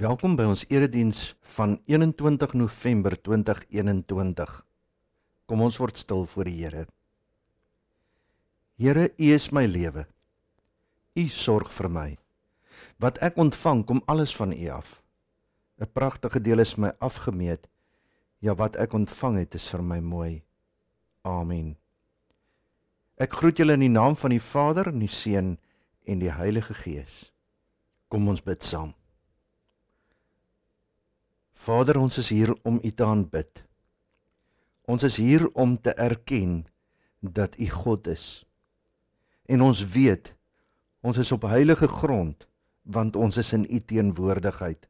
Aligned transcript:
Welkom 0.00 0.32
by 0.32 0.46
ons 0.48 0.62
erediens 0.72 1.34
van 1.58 1.74
21 1.84 2.54
November 2.56 3.12
2021. 3.20 4.52
Kom 5.44 5.60
ons 5.60 5.76
word 5.76 5.98
stil 6.00 6.22
voor 6.24 6.48
die 6.48 6.54
Here. 6.56 6.86
Here, 8.80 9.10
U 9.12 9.26
is 9.34 9.50
my 9.52 9.66
lewe. 9.68 10.06
U 11.20 11.24
sorg 11.28 11.68
vir 11.74 11.88
my. 11.92 12.06
Wat 12.96 13.20
ek 13.20 13.36
ontvang, 13.36 13.82
kom 13.84 14.00
alles 14.08 14.32
van 14.38 14.54
U 14.56 14.68
af. 14.72 15.02
'n 15.76 15.92
Pragtige 15.92 16.40
deel 16.40 16.64
is 16.64 16.78
my 16.80 16.94
afgemeet. 16.98 17.68
Ja, 18.40 18.54
wat 18.54 18.76
ek 18.76 18.96
ontvang 18.96 19.36
het, 19.36 19.54
is 19.54 19.68
vir 19.68 19.82
my 19.82 20.00
mooi. 20.00 20.42
Amen. 21.24 21.76
Ek 23.18 23.36
groet 23.36 23.58
julle 23.58 23.76
in 23.76 23.84
die 23.84 23.92
naam 23.92 24.16
van 24.16 24.30
die 24.30 24.40
Vader, 24.40 24.88
en 24.88 24.98
die 24.98 25.12
Seun 25.12 25.58
en 26.06 26.18
die 26.18 26.32
Heilige 26.32 26.74
Gees. 26.74 27.32
Kom 28.08 28.28
ons 28.28 28.40
bid 28.40 28.64
saam. 28.64 28.94
Vader, 31.60 31.98
ons 32.00 32.16
is 32.16 32.30
hier 32.32 32.54
om 32.64 32.78
U 32.80 32.90
te 32.90 33.04
aanbid. 33.04 33.58
Ons 34.88 35.02
is 35.04 35.18
hier 35.20 35.42
om 35.52 35.74
te 35.76 35.92
erken 35.92 36.62
dat 37.20 37.58
U 37.60 37.66
God 37.68 38.08
is. 38.08 38.46
En 39.44 39.60
ons 39.66 39.82
weet 39.92 40.32
ons 41.04 41.20
is 41.20 41.32
op 41.32 41.44
heilige 41.48 41.88
grond 41.88 42.48
want 42.82 43.16
ons 43.16 43.36
is 43.36 43.52
in 43.52 43.66
U 43.68 43.80
teenwoordigheid. 43.92 44.88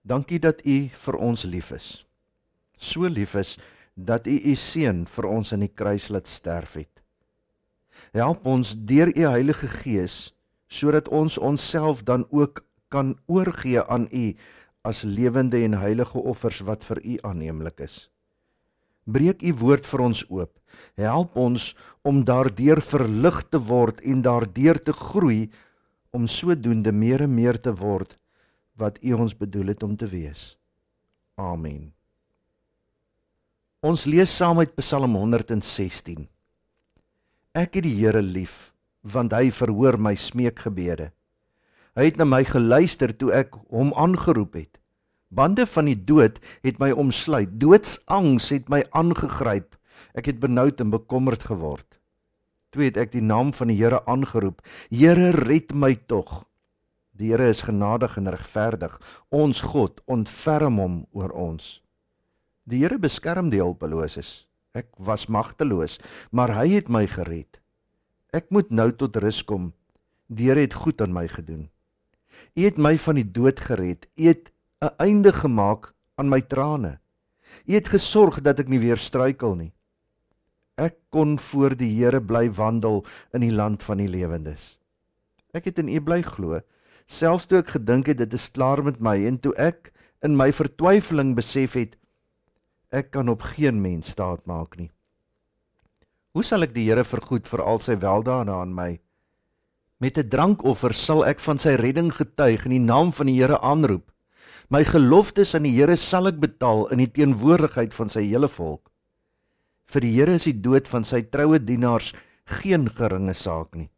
Dankie 0.00 0.40
dat 0.40 0.64
U 0.64 0.78
vir 1.04 1.20
ons 1.20 1.44
lief 1.44 1.70
is. 1.76 2.06
So 2.80 3.04
lief 3.04 3.36
is 3.36 3.58
dat 3.94 4.26
U 4.26 4.32
U 4.32 4.56
seun 4.56 5.04
vir 5.04 5.28
ons 5.28 5.52
in 5.52 5.60
die 5.60 5.72
kruis 5.72 6.08
laat 6.08 6.28
sterf 6.28 6.80
het. 6.80 7.04
Help 8.16 8.48
ons 8.48 8.72
deur 8.80 9.12
U 9.12 9.28
Heilige 9.28 9.68
Gees 9.82 10.32
sodat 10.72 11.12
ons 11.12 11.36
onsself 11.36 12.00
dan 12.08 12.24
ook 12.32 12.64
kan 12.88 13.18
oorgee 13.28 13.84
aan 13.84 14.08
U 14.08 14.30
as 14.86 15.02
lewende 15.02 15.58
en 15.66 15.74
heilige 15.80 16.18
offers 16.18 16.62
wat 16.66 16.84
vir 16.86 17.00
U 17.02 17.16
aanneemlik 17.26 17.82
is. 17.82 18.06
Breek 19.06 19.42
U 19.42 19.52
woord 19.62 19.86
vir 19.86 20.02
ons 20.02 20.22
oop. 20.30 20.52
Help 20.98 21.36
ons 21.40 21.72
om 22.06 22.22
daardeur 22.26 22.82
verlig 22.84 23.40
te 23.50 23.60
word 23.62 24.02
en 24.06 24.22
daardeur 24.22 24.78
te 24.78 24.94
groei 24.94 25.48
om 26.14 26.28
sodoende 26.30 26.92
meer 26.92 27.26
en 27.26 27.34
meer 27.34 27.58
te 27.58 27.74
word 27.74 28.16
wat 28.76 29.00
U 29.02 29.16
ons 29.16 29.34
bedoel 29.34 29.74
het 29.74 29.82
om 29.82 29.96
te 29.96 30.08
wees. 30.10 30.54
Amen. 31.36 31.92
Ons 33.86 34.06
lees 34.08 34.32
saam 34.32 34.60
uit 34.62 34.72
Psalm 34.80 35.14
116. 35.16 36.26
Ek 37.56 37.78
het 37.78 37.84
die 37.86 37.94
Here 37.96 38.22
lief, 38.24 38.72
want 39.00 39.32
hy 39.36 39.50
verhoor 39.54 39.98
my 40.00 40.14
smeekgebede. 40.18 41.10
Hy 41.96 42.10
het 42.10 42.18
na 42.20 42.26
my 42.28 42.42
geluister 42.44 43.14
toe 43.16 43.30
ek 43.32 43.54
hom 43.72 43.94
aangeroep 43.96 44.58
het. 44.58 44.80
Bande 45.32 45.64
van 45.66 45.88
die 45.88 45.96
dood 45.96 46.36
het 46.62 46.76
my 46.78 46.90
omsluit. 46.92 47.56
Doodsangs 47.56 48.50
het 48.52 48.68
my 48.68 48.82
aangegryp. 48.92 49.78
Ek 50.12 50.28
het 50.28 50.40
benoud 50.40 50.80
en 50.80 50.92
bekommerd 50.92 51.46
geword. 51.48 51.96
Toe 52.70 52.84
het 52.84 52.98
ek 53.00 53.14
die 53.14 53.24
naam 53.24 53.54
van 53.56 53.72
die 53.72 53.78
Here 53.78 54.02
aangeroep. 54.04 54.60
Here, 54.92 55.32
red 55.32 55.72
my 55.72 55.94
tog. 55.96 56.44
Die 57.16 57.30
Here 57.32 57.48
is 57.48 57.64
genadig 57.64 58.18
en 58.20 58.28
regverdig. 58.28 58.98
Ons 59.32 59.62
God 59.64 60.02
ontferm 60.04 60.76
hom 60.82 60.98
oor 61.16 61.32
ons. 61.32 61.80
Die 62.68 62.82
Here 62.84 62.98
beskerm 63.00 63.48
die 63.48 63.62
hulpeloses. 63.62 64.44
Ek 64.76 64.90
was 65.00 65.30
magteloos, 65.32 65.96
maar 66.28 66.52
hy 66.58 66.74
het 66.76 66.92
my 66.92 67.06
gered. 67.08 67.62
Ek 68.36 68.52
moet 68.52 68.68
nou 68.68 68.90
tot 68.92 69.16
rus 69.16 69.40
kom. 69.48 69.72
Die 70.28 70.50
Here 70.50 70.60
het 70.60 70.76
goed 70.76 71.00
aan 71.00 71.16
my 71.16 71.24
gedoen. 71.32 71.70
U 72.54 72.64
het 72.64 72.78
my 72.78 72.96
van 72.98 73.20
die 73.20 73.30
dood 73.32 73.60
gered. 73.60 74.06
U 74.16 74.26
het 74.26 74.52
'n 74.80 74.94
einde 74.98 75.32
gemaak 75.32 75.94
aan 76.14 76.28
my 76.28 76.40
trane. 76.40 76.98
U 77.66 77.72
het 77.72 77.88
gesorg 77.88 78.40
dat 78.40 78.58
ek 78.60 78.68
nie 78.68 78.80
weer 78.80 78.96
struikel 78.96 79.54
nie. 79.54 79.72
Ek 80.76 80.96
kon 81.08 81.38
voor 81.38 81.76
die 81.76 81.88
Here 81.96 82.20
bly 82.20 82.50
wandel 82.50 83.04
in 83.32 83.40
die 83.40 83.52
land 83.52 83.82
van 83.82 83.96
die 83.96 84.08
lewendes. 84.08 84.78
Ek 85.54 85.64
het 85.64 85.78
in 85.78 85.88
U 85.88 86.00
bly 86.00 86.22
glo, 86.22 86.60
selfs 87.06 87.46
toe 87.46 87.58
ek 87.58 87.72
gedink 87.78 88.06
het 88.06 88.18
dit 88.18 88.34
is 88.36 88.50
klaar 88.50 88.82
met 88.84 89.00
my 89.00 89.16
en 89.24 89.38
toe 89.40 89.54
ek 89.56 89.92
in 90.20 90.36
my 90.36 90.50
vertwyfeling 90.52 91.34
besef 91.36 91.72
het 91.78 91.96
ek 92.92 93.10
kan 93.10 93.28
op 93.28 93.42
geen 93.56 93.80
mens 93.80 94.12
staat 94.12 94.44
maak 94.46 94.76
nie. 94.76 94.90
Hoe 96.36 96.44
sal 96.44 96.66
ek 96.66 96.74
die 96.76 96.84
Here 96.90 97.04
vergoed 97.04 97.48
vir 97.48 97.62
al 97.64 97.80
sy 97.80 97.96
weldade 97.96 98.52
aan 98.52 98.74
my? 98.76 98.98
Met 99.98 100.18
'n 100.18 100.28
drankoffer 100.28 100.92
sal 100.94 101.24
ek 101.24 101.40
van 101.40 101.58
sy 101.58 101.72
redding 101.74 102.12
getuig 102.12 102.64
en 102.64 102.70
die 102.70 102.86
naam 102.92 103.12
van 103.12 103.26
die 103.26 103.40
Here 103.40 103.60
aanroep. 103.60 104.12
My 104.68 104.84
geloftes 104.84 105.54
aan 105.54 105.62
die 105.62 105.72
Here 105.72 105.96
sal 105.96 106.26
ek 106.26 106.40
betaal 106.40 106.90
in 106.92 106.98
die 106.98 107.10
teenwoordigheid 107.10 107.94
van 107.94 108.08
sy 108.08 108.22
hele 108.28 108.48
volk. 108.48 108.90
Vir 109.86 110.00
die 110.00 110.12
Here 110.12 110.34
is 110.34 110.44
die 110.44 110.60
dood 110.60 110.88
van 110.88 111.04
sy 111.04 111.22
troue 111.22 111.58
dienaars 111.58 112.12
geen 112.44 112.88
geringe 112.90 113.34
saak 113.34 113.74
nie. 113.74 113.90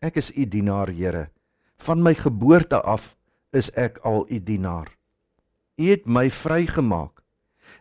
Ek 0.00 0.16
is 0.16 0.32
u 0.36 0.44
dienaar, 0.44 0.88
Here. 0.88 1.30
Van 1.78 2.02
my 2.02 2.14
geboorte 2.14 2.80
af 2.82 3.14
is 3.52 3.70
ek 3.76 3.98
al 4.04 4.26
u 4.28 4.38
dienaar. 4.40 4.90
U 5.78 5.84
het 5.90 6.06
my 6.06 6.30
vrygemaak. 6.30 7.23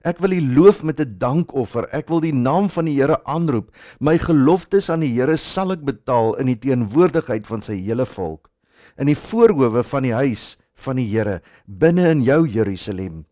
Ek 0.03 0.19
wil 0.19 0.31
U 0.31 0.41
loof 0.55 0.83
met 0.83 0.99
'n 0.99 1.15
dankoffer. 1.17 1.87
Ek 1.91 2.09
wil 2.09 2.19
die 2.19 2.33
naam 2.33 2.69
van 2.69 2.85
die 2.85 2.95
Here 2.95 3.23
aanroep. 3.25 3.71
My 3.99 4.17
geloftes 4.17 4.89
aan 4.89 4.99
die 4.99 5.13
Here 5.13 5.37
sal 5.37 5.71
ek 5.71 5.83
betaal 5.85 6.35
in 6.39 6.47
die 6.47 6.59
teenwoordigheid 6.59 7.47
van 7.47 7.61
sy 7.61 7.77
hele 7.77 8.05
volk. 8.05 8.49
In 8.97 9.07
die 9.07 9.17
voorhoewe 9.17 9.83
van 9.83 10.03
die 10.03 10.13
huis 10.13 10.57
van 10.75 10.95
die 10.95 11.07
Here, 11.07 11.41
binne 11.65 12.09
in 12.09 12.23
jou 12.23 12.47
Jerusalem. 12.47 13.25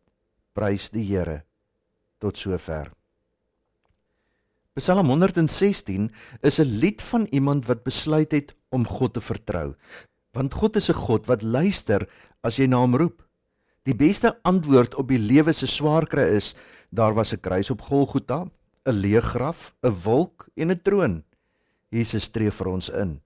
Prys 0.54 0.90
die 0.90 1.06
Here. 1.06 1.44
Tot 2.20 2.38
sover. 2.38 2.92
Psalm 4.76 5.08
116 5.08 6.12
is 6.42 6.60
'n 6.60 6.80
lied 6.80 7.02
van 7.02 7.28
iemand 7.32 7.66
wat 7.68 7.84
besluit 7.84 8.32
het 8.32 8.56
om 8.70 8.86
God 8.86 9.14
te 9.14 9.22
vertrou. 9.22 9.76
Want 10.32 10.54
God 10.54 10.76
is 10.76 10.90
'n 10.90 10.94
God 10.94 11.28
wat 11.28 11.42
luister 11.42 12.08
as 12.42 12.56
jy 12.56 12.68
na 12.68 12.78
hom 12.78 12.96
roep. 12.96 13.22
Die 13.90 13.96
beste 13.98 14.36
antwoord 14.46 14.94
op 15.02 15.10
die 15.10 15.18
lewe 15.18 15.54
se 15.58 15.66
swaar 15.66 16.06
kry 16.06 16.28
is 16.38 16.54
daar 16.94 17.16
was 17.18 17.34
'n 17.34 17.42
kruis 17.42 17.70
op 17.72 17.82
Golgotha, 17.82 18.46
'n 18.86 19.02
leë 19.02 19.22
graf, 19.22 19.74
'n 19.82 19.96
wolk 20.04 20.50
en 20.56 20.72
'n 20.72 20.82
troon. 20.84 21.24
Jesus 21.90 22.30
tree 22.30 22.52
vir 22.52 22.68
ons 22.68 22.90
in. 22.90 23.22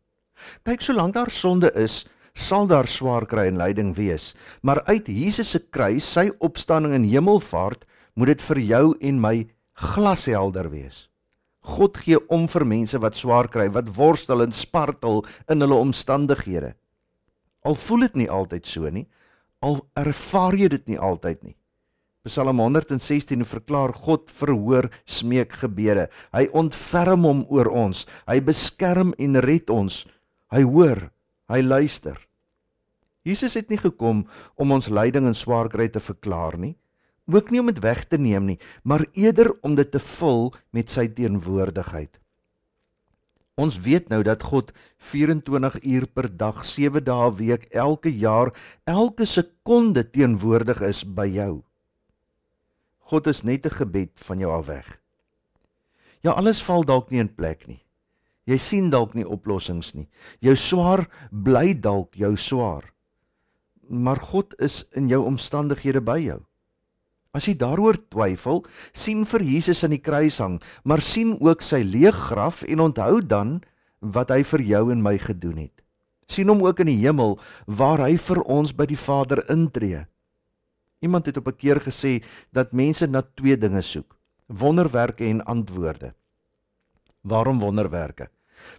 Kyk, 0.64 0.82
solank 0.82 1.14
daar 1.14 1.30
sonde 1.30 1.72
is, 1.74 2.06
sal 2.34 2.68
daar 2.68 2.88
swaar 2.88 3.26
kry 3.26 3.48
en 3.48 3.58
lyding 3.58 3.96
wees, 3.96 4.34
maar 4.62 4.84
uit 4.84 5.08
Jesus 5.08 5.50
se 5.50 5.60
kruis, 5.60 6.12
sy 6.12 6.32
opstanding 6.40 6.94
en 6.94 7.04
hemelvaart, 7.04 7.86
moet 8.14 8.28
dit 8.28 8.42
vir 8.42 8.60
jou 8.60 8.96
en 9.02 9.20
my 9.20 9.48
glashelder 9.74 10.70
wees. 10.70 11.10
God 11.60 11.98
gee 11.98 12.20
om 12.30 12.48
vir 12.48 12.66
mense 12.66 13.00
wat 13.00 13.16
swaar 13.16 13.48
kry, 13.48 13.70
wat 13.70 13.96
worstel 13.96 14.42
en 14.42 14.52
spartel 14.52 15.26
in 15.50 15.60
hulle 15.60 15.76
omstandighede. 15.76 16.76
Al 17.64 17.76
voel 17.76 18.00
dit 18.00 18.16
nie 18.16 18.30
altyd 18.30 18.66
so 18.66 18.90
nie, 18.90 19.08
al 19.66 19.82
ervaar 19.98 20.58
jy 20.58 20.70
dit 20.78 20.92
nie 20.94 21.00
altyd 21.02 21.42
nie. 21.44 21.56
Psalm 22.26 22.58
116 22.62 23.46
verklaar 23.46 23.94
God 23.94 24.32
verhoor 24.34 24.90
smeekgebede. 25.06 26.08
Hy 26.34 26.48
ontferm 26.58 27.26
hom 27.28 27.44
oor 27.54 27.70
ons. 27.70 28.06
Hy 28.26 28.40
beskerm 28.46 29.14
en 29.22 29.38
red 29.46 29.70
ons. 29.70 30.04
Hy 30.54 30.64
hoor, 30.66 31.04
hy 31.54 31.62
luister. 31.62 32.18
Jesus 33.26 33.58
het 33.58 33.70
nie 33.70 33.82
gekom 33.82 34.26
om 34.58 34.74
ons 34.74 34.90
lyding 34.90 35.30
en 35.30 35.38
swaar 35.38 35.70
kry 35.74 35.88
te 35.90 36.02
verklaar 36.02 36.60
nie, 36.62 36.76
ook 37.26 37.50
nie 37.50 37.62
om 37.62 37.72
dit 37.72 37.82
weg 37.82 38.04
te 38.06 38.20
neem 38.22 38.46
nie, 38.52 38.60
maar 38.86 39.06
eerder 39.18 39.50
om 39.66 39.74
dit 39.78 39.90
te 39.90 40.02
vul 40.18 40.52
met 40.74 40.94
sy 40.94 41.08
teenwoordigheid. 41.10 42.14
Ons 43.56 43.78
weet 43.80 44.10
nou 44.12 44.20
dat 44.24 44.44
God 44.44 44.74
24 44.98 45.78
uur 45.84 46.08
per 46.12 46.28
dag, 46.38 46.66
7 46.66 47.04
dae 47.04 47.30
'n 47.30 47.36
week, 47.36 47.64
elke 47.72 48.12
jaar, 48.12 48.52
elke 48.84 49.26
sekonde 49.26 50.04
teenwoordig 50.10 50.82
is 50.82 51.04
by 51.04 51.28
jou. 51.28 51.64
God 53.00 53.28
is 53.28 53.44
net 53.44 53.66
'n 53.66 53.72
gebed 53.72 54.12
van 54.16 54.38
jou 54.38 54.52
af 54.52 54.66
weg. 54.66 55.00
Ja, 56.22 56.32
alles 56.32 56.64
val 56.64 56.84
dalk 56.84 57.12
nie 57.12 57.20
in 57.20 57.36
plek 57.36 57.68
nie. 57.68 57.86
Jy 58.46 58.58
sien 58.58 58.90
dalk 58.90 59.14
nie 59.14 59.28
oplossings 59.28 59.94
nie. 59.94 60.08
Jou 60.40 60.56
swaar 60.56 61.08
bly 61.32 61.74
dalk 61.80 62.16
jou 62.16 62.36
swaar. 62.38 62.94
Maar 63.90 64.20
God 64.20 64.60
is 64.60 64.86
in 64.92 65.08
jou 65.08 65.26
omstandighede 65.26 66.02
by 66.02 66.18
jou. 66.20 66.42
As 67.36 67.50
jy 67.50 67.58
daaroor 67.60 68.00
twyfel, 68.08 68.64
sien 68.96 69.26
vir 69.28 69.44
Jesus 69.44 69.84
aan 69.84 69.92
die 69.92 70.04
kruis 70.04 70.40
hang, 70.40 70.62
maar 70.88 71.04
sien 71.04 71.36
ook 71.44 71.64
sy 71.66 71.82
leë 71.84 72.14
graf 72.16 72.64
en 72.64 72.88
onthou 72.88 73.20
dan 73.20 73.58
wat 74.00 74.32
hy 74.32 74.40
vir 74.48 74.64
jou 74.64 74.84
en 74.94 75.04
my 75.04 75.18
gedoen 75.20 75.66
het. 75.68 75.82
sien 76.28 76.50
hom 76.50 76.64
ook 76.66 76.80
in 76.82 76.90
die 76.90 77.02
hemel 77.04 77.36
waar 77.68 78.02
hy 78.02 78.16
vir 78.18 78.40
ons 78.50 78.72
by 78.74 78.88
die 78.90 78.98
Vader 78.98 79.44
intree. 79.54 80.08
Iemand 81.06 81.28
het 81.30 81.38
op 81.38 81.48
'n 81.48 81.58
keer 81.58 81.80
gesê 81.80 82.24
dat 82.52 82.74
mense 82.74 83.06
na 83.08 83.22
twee 83.22 83.58
dinge 83.58 83.82
soek: 83.82 84.18
wonderwerke 84.48 85.24
en 85.26 85.46
antwoorde. 85.46 86.16
Waarom 87.22 87.60
wonderwerke? 87.60 88.30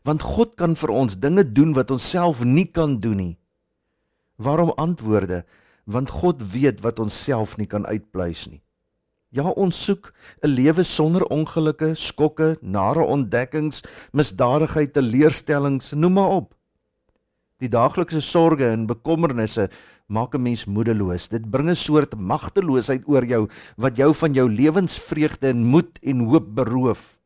Want 0.02 0.22
God 0.22 0.56
kan 0.56 0.74
vir 0.74 0.90
ons 0.90 1.18
dinge 1.18 1.52
doen 1.52 1.72
wat 1.74 1.90
ons 1.90 2.10
self 2.10 2.44
nie 2.44 2.66
kan 2.66 3.00
doen 3.00 3.16
nie. 3.16 3.38
Waarom 4.36 4.72
antwoorde? 4.76 5.44
Want 5.86 6.10
God 6.10 6.42
weet 6.52 6.82
wat 6.84 6.98
ons 6.98 7.16
self 7.24 7.56
nie 7.56 7.66
kan 7.70 7.86
uitpleis 7.86 8.46
nie. 8.50 8.60
Ja, 9.34 9.50
ons 9.50 9.78
soek 9.84 10.12
'n 10.42 10.48
lewe 10.48 10.82
sonder 10.84 11.24
ongelukke, 11.30 11.94
skokke, 11.94 12.58
nare 12.62 13.02
ontdekkings, 13.02 13.82
misdadigheid, 14.12 14.92
teleurstellings, 14.92 15.92
noem 15.92 16.12
maar 16.12 16.30
op. 16.30 16.54
Die 17.58 17.68
daaglikse 17.68 18.20
sorges 18.20 18.72
en 18.72 18.86
bekommernisse 18.86 19.70
maak 20.06 20.34
'n 20.34 20.42
mens 20.42 20.64
moedeloos. 20.64 21.28
Dit 21.28 21.50
bring 21.50 21.70
'n 21.70 21.76
soort 21.76 22.14
magteloosheid 22.14 23.02
oor 23.08 23.24
jou 23.24 23.48
wat 23.76 23.96
jou 23.96 24.14
van 24.14 24.32
jou 24.32 24.48
lewensvreugde 24.50 25.48
en 25.48 25.64
moed 25.64 25.98
en 26.02 26.20
hoop 26.20 26.54
beroof. 26.54 27.18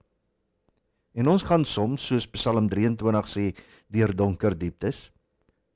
En 1.14 1.26
ons 1.26 1.42
gaan 1.42 1.64
soms, 1.64 2.06
soos 2.06 2.26
Psalm 2.26 2.68
23 2.68 3.26
sê, 3.26 3.54
deur 3.88 4.16
donker 4.16 4.58
dieptes. 4.58 5.10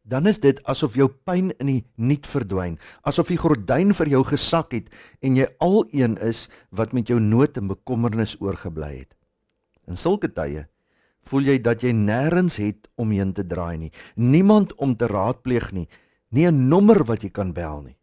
Dan 0.04 0.26
is 0.28 0.36
dit 0.36 0.58
asof 0.68 0.98
jou 1.00 1.06
pyn 1.08 1.48
in 1.56 1.70
die 1.70 1.82
niet 1.96 2.26
verdwyn, 2.28 2.76
asof 3.08 3.30
die 3.32 3.40
gordyn 3.40 3.94
vir 3.96 4.10
jou 4.12 4.20
gesak 4.28 4.74
het 4.76 4.90
en 5.24 5.38
jy 5.38 5.46
al 5.64 5.86
een 5.96 6.18
is 6.20 6.44
wat 6.68 6.92
met 6.92 7.08
jou 7.08 7.16
nood 7.24 7.56
en 7.56 7.70
bekommernis 7.72 8.36
oorgebly 8.36 8.90
het. 8.98 9.16
In 9.88 9.96
sulke 9.96 10.28
tye 10.28 10.66
voel 11.24 11.48
jy 11.48 11.56
dat 11.64 11.80
jy 11.80 11.94
nêrens 11.96 12.60
het 12.60 12.84
om 13.00 13.16
heen 13.16 13.32
te 13.32 13.46
draai 13.48 13.78
nie, 13.80 13.92
niemand 14.20 14.74
om 14.76 14.92
te 14.92 15.08
raadpleeg 15.08 15.72
nie, 15.72 15.88
nie 16.28 16.44
'n 16.46 16.68
nommer 16.68 17.04
wat 17.04 17.22
jy 17.22 17.30
kan 17.30 17.52
bel 17.56 17.80
nie. 17.80 17.96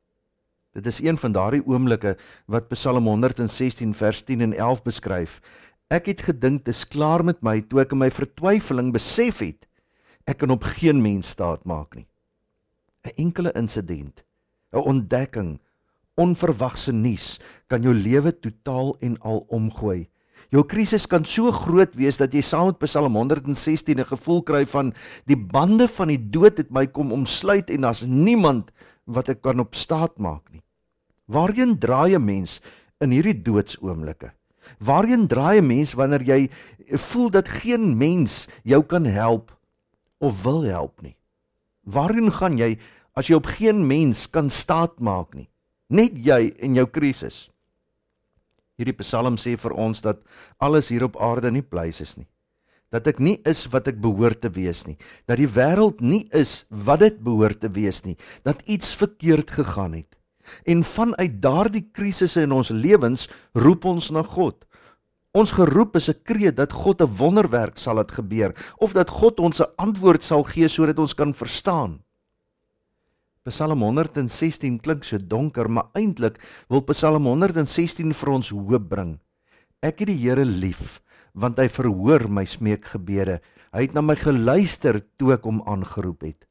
Dit 0.74 0.88
is 0.88 1.01
een 1.03 1.18
van 1.18 1.31
daardie 1.31 1.68
oomblikke 1.68 2.18
wat 2.48 2.69
Psalm 2.69 3.06
116 3.06 3.94
vers 3.94 4.24
10 4.24 4.42
en 4.42 4.53
11 4.53 4.81
beskryf. 4.83 5.42
Ek 5.92 6.06
het 6.06 6.21
gedink 6.21 6.65
dit 6.65 6.74
is 6.74 6.88
klaar 6.88 7.24
met 7.24 7.44
my 7.44 7.62
toe 7.62 7.81
ek 7.81 7.92
in 7.92 8.00
my 8.00 8.09
vertwyfeling 8.09 8.92
besef 8.92 9.39
het 9.39 9.68
ek 10.25 10.38
kan 10.38 10.50
op 10.50 10.63
geen 10.63 11.01
mens 11.01 11.29
staat 11.29 11.65
maak 11.65 11.95
nie. 11.95 12.07
'n 13.03 13.13
Enkele 13.18 13.51
insident, 13.53 14.23
'n 14.73 14.77
ontdekking, 14.77 15.59
onverwagse 16.15 16.91
nuus 16.91 17.39
kan 17.68 17.81
jou 17.81 17.94
lewe 17.94 18.39
totaal 18.39 18.95
en 19.00 19.18
al 19.19 19.45
omgooi. 19.50 20.09
Jou 20.50 20.63
krisis 20.65 21.06
kan 21.07 21.25
so 21.25 21.51
groot 21.51 21.94
wees 21.95 22.18
dat 22.18 22.33
jy 22.33 22.41
saam 22.41 22.71
met 22.71 22.79
Psalm 22.79 23.15
116 23.15 24.00
'n 24.00 24.06
gevoel 24.06 24.44
kry 24.44 24.65
van 24.65 24.94
die 25.25 25.38
bande 25.38 25.88
van 25.88 26.07
die 26.07 26.29
dood 26.29 26.57
het 26.57 26.71
my 26.71 26.88
kom 26.88 27.12
omsluit 27.12 27.69
en 27.69 27.81
daar's 27.81 28.01
niemand 28.01 28.71
wat 29.06 29.29
ek 29.29 29.41
kan 29.41 29.59
op 29.59 29.75
staat 29.75 30.17
maak 30.17 30.51
nie. 30.51 30.63
Waarheen 31.27 31.79
draai 31.79 32.15
'n 32.15 32.25
mens 32.25 32.62
in 33.00 33.12
hierdie 33.12 33.41
doodsoomblikke? 33.41 34.33
Waarheen 34.79 35.27
draai 35.27 35.62
'n 35.62 35.67
mens 35.67 35.94
wanneer 35.94 36.24
jy 36.24 36.50
voel 36.97 37.29
dat 37.29 37.47
geen 37.47 37.97
mens 37.97 38.47
jou 38.63 38.83
kan 38.83 39.06
help 39.06 39.51
of 40.21 40.44
wil 40.45 40.63
help 40.63 41.01
nie? 41.01 41.15
Waarheen 41.83 42.31
gaan 42.31 42.57
jy 42.59 42.75
as 43.18 43.27
jy 43.27 43.39
op 43.39 43.50
geen 43.57 43.81
mens 43.88 44.27
kan 44.29 44.50
staat 44.53 45.01
maak 45.01 45.33
nie? 45.35 45.50
Net 45.91 46.15
jy 46.15 46.53
en 46.63 46.77
jou 46.77 46.88
krisis. 46.88 47.50
Hierdie 48.79 48.95
Psalm 49.01 49.35
sê 49.41 49.57
vir 49.59 49.73
ons 49.77 50.00
dat 50.01 50.21
alles 50.62 50.89
hier 50.94 51.03
op 51.06 51.19
aarde 51.21 51.51
nie 51.51 51.65
pleis 51.65 52.00
is 52.01 52.15
nie. 52.18 52.27
Dat 52.91 53.07
ek 53.07 53.21
nie 53.23 53.38
is 53.47 53.65
wat 53.71 53.88
ek 53.88 54.01
behoort 54.03 54.41
te 54.44 54.51
wees 54.51 54.85
nie. 54.88 54.97
Dat 55.29 55.39
die 55.39 55.50
wêreld 55.50 56.01
nie 56.03 56.25
is 56.35 56.65
wat 56.69 57.03
dit 57.03 57.21
behoort 57.24 57.62
te 57.63 57.69
wees 57.71 58.01
nie. 58.03 58.17
Dat 58.44 58.63
iets 58.67 58.95
verkeerd 58.95 59.51
gegaan 59.51 59.95
het. 60.00 60.17
En 60.65 60.83
vanuit 60.83 61.38
daardie 61.41 61.85
krisisse 61.94 62.44
in 62.44 62.51
ons 62.51 62.71
lewens 62.74 63.27
roep 63.53 63.85
ons 63.85 64.09
na 64.12 64.24
God. 64.24 64.65
Ons 65.31 65.54
geroep 65.56 65.95
is 65.95 66.10
'n 66.10 66.24
kreet 66.28 66.56
dat 66.56 66.72
God 66.72 67.01
'n 67.01 67.16
wonderwerk 67.16 67.78
sal 67.78 67.95
laat 67.95 68.12
gebeur 68.12 68.51
of 68.78 68.92
dat 68.92 69.10
God 69.10 69.39
ons 69.39 69.62
'n 69.62 69.72
antwoord 69.75 70.24
sal 70.24 70.44
gee 70.44 70.68
sodat 70.68 71.00
ons 71.00 71.13
kan 71.13 71.33
verstaan. 71.33 72.04
Psalm 73.44 73.81
116 73.81 74.80
klink 74.80 75.04
so 75.04 75.18
donker, 75.18 75.69
maar 75.69 75.89
eintlik 75.94 76.38
wil 76.68 76.81
Psalm 76.81 77.25
116 77.25 78.13
vir 78.13 78.30
ons 78.30 78.50
hoop 78.50 78.89
bring. 78.89 79.19
Ek 79.81 80.00
het 80.00 80.07
die 80.07 80.18
Here 80.18 80.45
lief, 80.45 81.01
want 81.34 81.57
hy 81.57 81.68
verhoor 81.68 82.30
my 82.30 82.45
smeekgebede. 82.45 83.39
Hy 83.74 83.81
het 83.81 83.94
na 83.94 84.01
my 84.01 84.16
geluister 84.16 85.01
toe 85.18 85.34
ek 85.34 85.44
hom 85.44 85.62
aangeroep 85.66 86.22
het. 86.22 86.45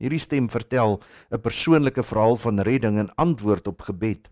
Hierdie 0.00 0.20
stem 0.20 0.48
vertel 0.48 1.00
'n 1.30 1.38
persoonlike 1.38 2.02
verhaal 2.02 2.36
van 2.36 2.60
redding 2.60 2.98
en 2.98 3.14
antwoord 3.16 3.68
op 3.68 3.82
gebed. 3.82 4.30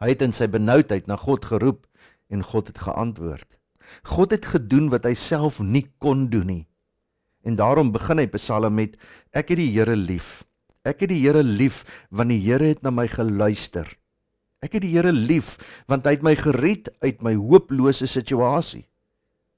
Hy 0.00 0.08
het 0.08 0.22
in 0.22 0.32
sy 0.32 0.46
benoudheid 0.46 1.06
na 1.06 1.16
God 1.16 1.44
geroep 1.44 1.86
en 2.32 2.42
God 2.42 2.72
het 2.72 2.80
geantwoord. 2.86 3.58
God 4.08 4.32
het 4.32 4.46
gedoen 4.48 4.88
wat 4.92 5.04
hy 5.04 5.14
self 5.18 5.60
nie 5.60 5.84
kon 6.00 6.28
doen 6.32 6.48
nie. 6.48 6.64
En 7.44 7.58
daarom 7.58 7.92
begin 7.92 8.22
hy 8.22 8.28
Psalm 8.36 8.78
met 8.78 8.96
ek 9.34 9.52
het 9.52 9.60
die 9.60 9.72
Here 9.74 9.96
lief. 9.98 10.44
Ek 10.86 11.04
het 11.04 11.12
die 11.12 11.20
Here 11.22 11.42
lief 11.44 11.82
want 12.10 12.32
die 12.32 12.40
Here 12.42 12.72
het 12.72 12.82
na 12.86 12.94
my 12.94 13.08
geluister. 13.10 13.86
Ek 14.62 14.78
het 14.78 14.86
die 14.86 14.94
Here 14.94 15.12
lief 15.12 15.56
want 15.90 16.06
hy 16.06 16.16
het 16.16 16.24
my 16.24 16.36
gered 16.38 16.88
uit 17.02 17.22
my 17.22 17.34
hopelose 17.38 18.08
situasie. 18.08 18.86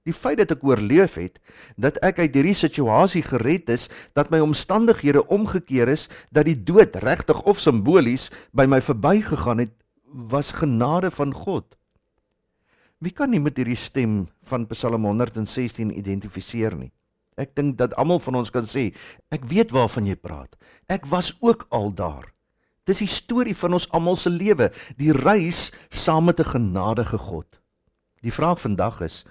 Die 0.05 0.13
feit 0.13 0.37
dat 0.37 0.51
ek 0.53 0.65
oorleef 0.69 1.15
het, 1.17 1.39
dat 1.81 1.97
ek 2.05 2.19
uit 2.21 2.35
hierdie 2.37 2.57
situasie 2.57 3.23
gered 3.25 3.71
is, 3.73 3.87
dat 4.13 4.29
my 4.29 4.43
omstandighede 4.45 5.23
omgekeer 5.33 5.89
is, 5.89 6.11
dat 6.29 6.45
die 6.45 6.59
dood 6.61 6.99
regtig 7.01 7.41
of 7.49 7.63
simbolies 7.63 8.29
by 8.53 8.67
my 8.69 8.83
verbygegaan 8.85 9.65
het, 9.65 9.73
was 10.05 10.53
genade 10.61 11.09
van 11.11 11.33
God. 11.33 11.73
Wie 13.05 13.13
kan 13.13 13.29
nie 13.35 13.41
met 13.43 13.59
hierdie 13.61 13.77
stem 13.77 14.23
van 14.49 14.63
Psalm 14.71 15.05
116 15.05 15.91
identifiseer 15.93 16.73
nie? 16.79 16.89
Ek 17.37 17.51
dink 17.59 17.75
dat 17.77 17.93
almal 18.01 18.21
van 18.23 18.39
ons 18.39 18.53
kan 18.55 18.65
sê, 18.65 18.95
ek 19.35 19.45
weet 19.51 19.75
waarvan 19.77 20.07
jy 20.09 20.15
praat. 20.17 20.55
Ek 20.89 21.05
was 21.11 21.35
ook 21.45 21.67
al 21.75 21.91
daar. 21.93 22.31
Dis 22.89 23.03
die 23.03 23.11
storie 23.11 23.57
van 23.59 23.77
ons 23.77 23.89
almal 23.93 24.17
se 24.17 24.33
lewe, 24.33 24.71
die 24.97 25.13
reis 25.13 25.69
saam 25.91 26.31
met 26.31 26.41
'n 26.41 26.49
genadige 26.55 27.19
God. 27.19 27.61
Die 28.23 28.33
vraag 28.33 28.61
vandag 28.61 29.01
is, 29.01 29.25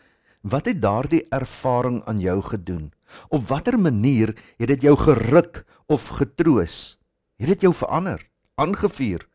wat 0.44 0.66
het 0.66 0.82
daardie 0.82 1.26
ervaring 1.32 2.04
aan 2.06 2.20
jou 2.20 2.42
gedoen? 2.42 2.94
Op 3.30 3.48
watter 3.48 3.80
manier 3.80 4.36
het 4.58 4.68
dit 4.68 4.82
jou 4.82 4.96
geruk 4.98 5.66
of 5.88 6.08
getroos? 6.08 7.00
Het 7.38 7.48
dit 7.48 7.62
jou 7.62 7.74
verander, 7.74 8.30
aangevuur 8.56 9.28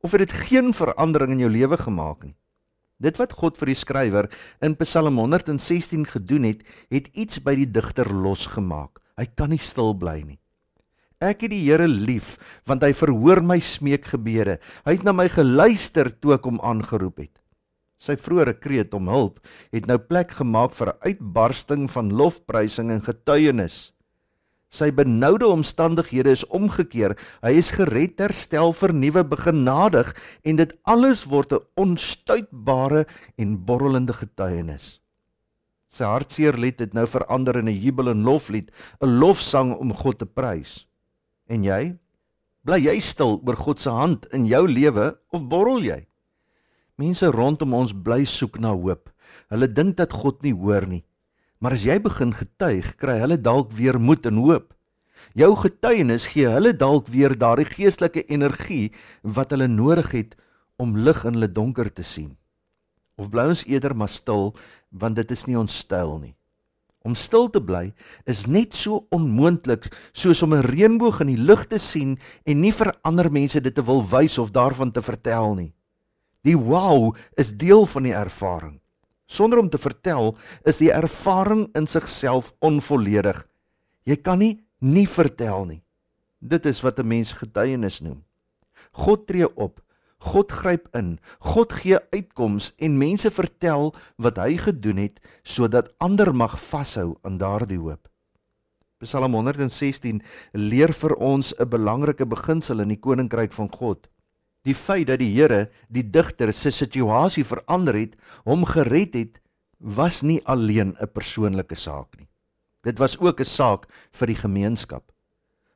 of 0.00 0.12
het 0.12 0.20
dit 0.20 0.32
geen 0.32 0.74
verandering 0.74 1.32
in 1.32 1.38
jou 1.38 1.50
lewe 1.50 1.76
gemaak 1.76 2.24
nie? 2.24 2.36
Dit 2.98 3.18
wat 3.20 3.32
God 3.38 3.58
vir 3.60 3.70
die 3.70 3.78
skrywer 3.78 4.26
in 4.64 4.74
Psalm 4.80 5.20
116 5.22 6.02
gedoen 6.10 6.48
het, 6.48 6.64
het 6.90 7.06
iets 7.14 7.38
by 7.38 7.54
die 7.60 7.68
digter 7.70 8.10
losgemaak. 8.10 8.98
Hy 9.18 9.26
kan 9.38 9.52
nie 9.54 9.62
stil 9.62 9.94
bly 9.98 10.18
nie. 10.26 10.38
Ek 11.22 11.44
het 11.46 11.50
die 11.50 11.64
Here 11.64 11.86
lief 11.86 12.36
want 12.66 12.82
hy 12.86 12.92
verhoor 12.94 13.40
my 13.42 13.58
smeekgebede. 13.62 14.58
Hy 14.86 14.96
het 14.98 15.06
na 15.06 15.14
my 15.14 15.28
geluister 15.30 16.10
toe 16.10 16.36
ek 16.38 16.46
hom 16.46 16.58
aangeroep 16.62 17.22
het. 17.22 17.34
Sy 17.98 18.14
vroeëre 18.18 18.54
kreet 18.58 18.94
om 18.94 19.10
hulp 19.10 19.40
het 19.74 19.86
nou 19.90 19.98
plek 19.98 20.34
gemaak 20.38 20.74
vir 20.74 20.94
'n 20.94 20.98
uitbarsting 21.02 21.90
van 21.90 22.14
lofprysing 22.14 22.90
en 22.90 23.02
getuienis. 23.02 23.92
Sy 24.68 24.90
benoude 24.92 25.46
omstandighede 25.48 26.34
is 26.36 26.44
omgekeer. 26.52 27.14
Hy 27.40 27.52
is 27.56 27.72
gered, 27.72 28.18
herstel, 28.20 28.74
vernuwe, 28.76 29.24
begenadig 29.24 30.12
en 30.44 30.60
dit 30.60 30.74
alles 30.84 31.24
word 31.24 31.52
'n 31.52 31.64
onstuitbare 31.76 33.06
en 33.38 33.64
borrelende 33.64 34.12
getuienis. 34.12 35.00
Sy 35.88 36.04
hartseer 36.04 36.58
lied 36.60 36.80
het 36.80 36.92
nou 36.92 37.06
verander 37.06 37.56
in 37.56 37.68
'n 37.68 37.80
jubel 37.80 38.10
en 38.10 38.22
loflied, 38.22 38.70
'n 39.00 39.18
lofsang 39.18 39.74
om 39.74 39.94
God 39.94 40.18
te 40.18 40.26
prys. 40.26 40.86
En 41.48 41.64
jy? 41.64 41.96
Bly 42.64 42.78
jy 42.84 43.00
stil 43.00 43.40
oor 43.46 43.56
God 43.56 43.80
se 43.80 43.90
hand 43.90 44.26
in 44.32 44.46
jou 44.46 44.68
lewe 44.68 45.16
of 45.32 45.48
borrel 45.48 45.80
jy? 45.80 46.06
Mense 46.98 47.30
rondom 47.30 47.74
ons 47.74 47.92
bly 47.92 48.24
soek 48.24 48.58
na 48.58 48.74
hoop. 48.74 49.08
Hulle 49.48 49.66
dink 49.66 49.96
dat 49.96 50.12
God 50.12 50.42
nie 50.42 50.52
hoor 50.52 50.86
nie. 50.86 51.04
Maar 51.58 51.74
as 51.74 51.84
jy 51.86 51.98
begin 52.02 52.32
getuig, 52.34 52.92
kry 53.00 53.18
hulle 53.18 53.38
dalk 53.40 53.72
weer 53.74 53.98
moed 53.98 54.26
en 54.30 54.38
hoop. 54.38 54.74
Jou 55.34 55.50
getuienis 55.58 56.28
gee 56.32 56.46
hulle 56.46 56.72
dalk 56.76 57.08
weer 57.10 57.34
daardie 57.34 57.66
geestelike 57.66 58.22
energie 58.30 58.92
wat 59.22 59.50
hulle 59.50 59.66
nodig 59.66 60.12
het 60.14 60.36
om 60.78 60.96
lig 60.96 61.24
in 61.26 61.34
hulle 61.34 61.50
donker 61.50 61.90
te 61.92 62.06
sien. 62.06 62.36
Of 63.18 63.30
bly 63.30 63.48
ons 63.50 63.64
eerder 63.66 63.96
maar 63.98 64.12
stil 64.12 64.52
want 64.90 65.18
dit 65.18 65.34
is 65.34 65.46
nie 65.50 65.58
ons 65.58 65.80
styl 65.82 66.18
nie. 66.22 66.34
Om 67.02 67.14
stil 67.18 67.48
te 67.50 67.60
bly 67.62 67.88
is 68.30 68.46
net 68.46 68.74
so 68.78 69.06
onmoontlik 69.14 69.90
soos 70.12 70.42
om 70.42 70.54
'n 70.54 70.62
reënboog 70.62 71.20
in 71.20 71.34
die 71.34 71.42
lug 71.50 71.66
te 71.66 71.78
sien 71.78 72.18
en 72.44 72.60
nie 72.60 72.72
vir 72.72 72.94
ander 73.02 73.30
mense 73.30 73.60
dit 73.60 73.74
te 73.74 73.82
wil 73.82 74.02
wys 74.06 74.38
of 74.38 74.50
daarvan 74.50 74.92
te 74.92 75.02
vertel 75.02 75.54
nie. 75.54 75.72
Die 76.42 76.56
wow 76.56 77.16
is 77.36 77.52
deel 77.52 77.86
van 77.86 78.02
die 78.02 78.14
ervaring. 78.14 78.80
Sonder 79.28 79.60
om 79.60 79.68
te 79.68 79.78
vertel, 79.78 80.32
is 80.64 80.80
die 80.80 80.92
ervaring 80.92 81.66
in 81.76 81.86
sigself 81.86 82.54
onvolledig. 82.64 83.44
Jy 84.08 84.16
kan 84.24 84.40
nie 84.40 84.54
nie 84.80 85.06
vertel 85.10 85.66
nie. 85.66 85.82
Dit 86.40 86.66
is 86.66 86.80
wat 86.80 86.98
'n 86.98 87.06
mens 87.06 87.32
getuienis 87.32 88.00
noem. 88.00 88.24
God 88.92 89.26
tree 89.26 89.56
op. 89.56 89.82
God 90.18 90.52
gryp 90.52 90.88
in. 90.94 91.18
God 91.38 91.72
gee 91.72 91.98
uitkoms 92.10 92.72
en 92.78 92.98
mense 92.98 93.30
vertel 93.30 93.94
wat 94.16 94.36
hy 94.36 94.56
gedoen 94.56 94.96
het 94.96 95.20
sodat 95.42 95.92
ander 95.98 96.34
mag 96.34 96.58
vashou 96.58 97.18
aan 97.22 97.38
daardie 97.38 97.78
hoop. 97.78 98.08
Psalm 98.98 99.34
116 99.34 100.22
leer 100.52 100.92
vir 100.92 101.14
ons 101.14 101.54
'n 101.54 101.68
belangrike 101.68 102.26
beginsel 102.26 102.80
in 102.80 102.88
die 102.88 103.00
koninkryk 103.00 103.52
van 103.52 103.70
God. 103.70 104.08
Die 104.64 104.74
feit 104.74 105.06
dat 105.06 105.18
die 105.18 105.30
Here 105.34 105.68
die 105.88 106.02
digter 106.02 106.52
se 106.52 106.70
situasie 106.70 107.44
verander 107.44 107.94
het, 107.94 108.16
hom 108.44 108.64
gered 108.64 109.14
het, 109.14 109.40
was 109.78 110.22
nie 110.22 110.40
alleen 110.44 110.96
'n 111.00 111.12
persoonlike 111.12 111.76
saak 111.76 112.18
nie. 112.18 112.28
Dit 112.82 112.98
was 112.98 113.18
ook 113.18 113.40
'n 113.40 113.44
saak 113.44 113.86
vir 114.12 114.26
die 114.26 114.40
gemeenskap. 114.40 115.12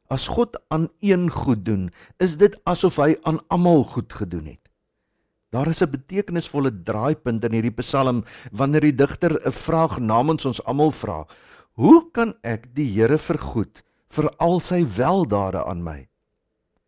As 0.09 0.29
God 0.29 0.57
aan 0.69 0.89
een 1.01 1.31
goed 1.31 1.65
doen, 1.65 1.91
is 2.19 2.37
dit 2.37 2.61
asof 2.65 2.97
hy 2.97 3.17
aan 3.23 3.41
almal 3.49 3.85
goed 3.85 4.13
gedoen 4.13 4.47
het. 4.47 4.69
Daar 5.51 5.69
is 5.69 5.83
'n 5.83 5.91
betekenisvolle 5.91 6.83
draaipunt 6.83 7.45
in 7.45 7.53
hierdie 7.53 7.77
Psalm 7.83 8.25
wanneer 8.53 8.81
die 8.81 8.95
digter 8.95 9.41
'n 9.47 9.53
vraag 9.53 9.99
namens 9.99 10.45
ons 10.45 10.65
almal 10.65 10.91
vra: 10.91 11.27
Hoe 11.73 12.11
kan 12.11 12.35
ek 12.43 12.75
die 12.75 13.01
Here 13.01 13.19
vergoed 13.19 13.83
vir 14.09 14.31
al 14.37 14.61
sy 14.61 14.85
weldade 14.97 15.65
aan 15.65 15.83
my? 15.83 16.09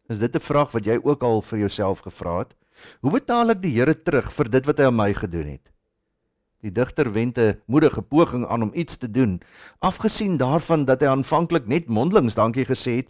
Is 0.09 0.19
dit 0.19 0.35
'n 0.37 0.41
vraag 0.41 0.71
wat 0.73 0.85
jy 0.85 1.01
ook 1.03 1.23
al 1.23 1.41
vir 1.43 1.59
jouself 1.59 2.01
gevra 2.01 2.39
het? 2.39 2.55
Hoe 3.01 3.11
betaal 3.11 3.51
ek 3.51 3.63
die 3.63 3.73
Here 3.73 3.97
terug 3.97 4.33
vir 4.33 4.51
dit 4.51 4.67
wat 4.67 4.79
hy 4.79 4.85
aan 4.85 4.97
my 4.97 5.15
gedoen 5.15 5.47
het? 5.47 5.73
Die 6.61 6.73
digter 6.73 7.13
wend 7.13 7.39
'n 7.39 7.61
moedige 7.67 8.03
poging 8.03 8.47
aan 8.47 8.63
om 8.63 8.71
iets 8.75 8.97
te 8.97 9.11
doen. 9.11 9.41
Afgesien 9.81 10.37
daarvan 10.37 10.85
dat 10.85 11.01
hy 11.01 11.07
aanvanklik 11.07 11.67
net 11.67 11.89
mondelings 11.89 12.35
dankie 12.35 12.65
gesê 12.65 12.97
het, 12.97 13.09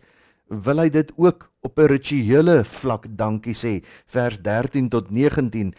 wil 0.48 0.78
hy 0.78 0.88
dit 0.88 1.12
ook 1.16 1.50
op 1.62 1.78
'n 1.78 1.86
rituele 1.86 2.64
vlak 2.64 3.06
dankie 3.10 3.54
sê. 3.54 3.84
Vers 4.06 4.38
13 4.38 4.88
tot 4.88 5.10
19. 5.10 5.74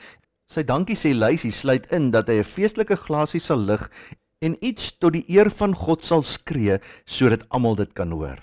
Sy 0.48 0.64
dankie 0.64 0.96
sê 0.96 1.14
lysie 1.14 1.52
sluit 1.52 1.92
in 1.92 2.12
dat 2.12 2.28
hy 2.28 2.40
'n 2.40 2.44
feestelike 2.44 2.96
glasie 2.96 3.40
sal 3.40 3.60
lig 3.60 3.90
en 4.40 4.58
iets 4.60 4.98
tot 4.98 5.14
die 5.14 5.26
eer 5.28 5.50
van 5.50 5.76
God 5.76 6.04
sal 6.04 6.24
skree 6.24 6.80
sodat 7.06 7.50
almal 7.50 7.76
dit 7.76 7.94
kan 7.94 8.12
hoor. 8.12 8.40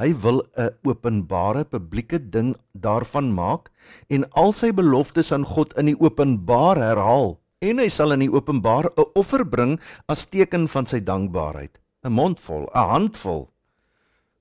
Hy 0.00 0.14
wil 0.16 0.40
'n 0.56 0.72
openbare 0.88 1.64
publieke 1.68 2.16
ding 2.16 2.54
daarvan 2.72 3.34
maak 3.36 3.68
en 4.08 4.24
al 4.32 4.52
sy 4.56 4.72
beloftes 4.72 5.32
aan 5.32 5.44
God 5.44 5.76
in 5.76 5.92
die 5.92 6.00
openbaar 6.00 6.80
herhaal 6.80 7.36
en 7.60 7.78
hy 7.78 7.88
sal 7.92 8.16
in 8.16 8.24
die 8.24 8.32
openbaar 8.32 8.88
'n 8.96 9.12
offer 9.14 9.44
bring 9.44 9.76
as 10.08 10.24
teken 10.24 10.68
van 10.68 10.86
sy 10.86 11.00
dankbaarheid, 11.04 11.76
'n 12.04 12.12
mondvol, 12.12 12.64
'n 12.72 12.88
handvol. 12.88 13.52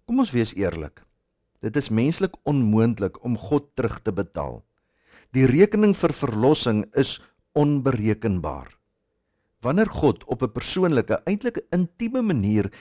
Kom 0.08 0.20
ons 0.20 0.32
wees 0.32 0.56
eerlik. 0.56 1.04
Dit 1.62 1.76
is 1.76 1.90
menslik 1.90 2.40
onmoontlik 2.46 3.24
om 3.24 3.38
God 3.38 3.76
terug 3.76 4.00
te 4.00 4.12
betaal. 4.12 4.64
Die 5.34 5.46
rekening 5.46 5.94
vir 5.94 6.14
verlossing 6.14 6.86
is 6.96 7.20
onberekenbaar. 7.54 8.80
Wanneer 9.60 9.90
God 9.92 10.24
op 10.24 10.42
'n 10.42 10.52
persoonlike, 10.52 11.22
eintlik 11.26 11.60
intieme 11.72 12.22
manier 12.22 12.72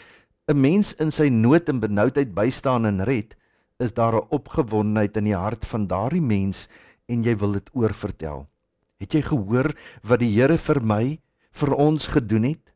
'n 0.48 0.60
mens 0.60 0.94
in 0.96 1.10
sy 1.12 1.28
nood 1.28 1.68
en 1.68 1.80
benoudheid 1.80 2.32
bystaan 2.34 2.86
en 2.88 3.04
red, 3.04 3.36
is 3.78 3.92
daar 3.92 4.16
'n 4.16 4.28
opgewondenheid 4.30 5.16
in 5.16 5.24
die 5.24 5.36
hart 5.36 5.66
van 5.66 5.86
daardie 5.86 6.22
mens 6.22 6.68
en 7.06 7.22
jy 7.22 7.36
wil 7.36 7.52
dit 7.52 7.68
oorvertel. 7.72 8.48
Het 8.98 9.12
jy 9.12 9.22
gehoor 9.22 9.74
wat 10.02 10.20
die 10.20 10.32
Here 10.32 10.58
vir 10.58 10.80
my 10.82 11.20
vir 11.52 11.74
ons 11.74 12.06
gedoen 12.06 12.42
het? 12.42 12.72